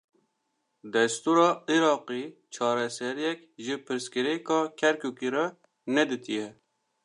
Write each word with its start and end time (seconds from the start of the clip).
Destûra 0.93 1.49
Iraqê, 1.75 2.21
çareseriyek 2.53 3.39
ji 3.63 3.75
pirsgirêka 3.85 4.59
Kerkûkê 4.79 5.29
re 5.35 5.45
nedîtiye 5.95 6.47